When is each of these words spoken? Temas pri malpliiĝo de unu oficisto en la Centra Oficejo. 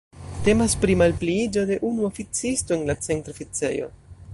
Temas 0.45 0.75
pri 0.85 0.95
malpliiĝo 1.01 1.67
de 1.73 1.79
unu 1.91 2.09
oficisto 2.09 2.79
en 2.79 2.87
la 2.93 2.97
Centra 3.09 3.39
Oficejo. 3.39 3.97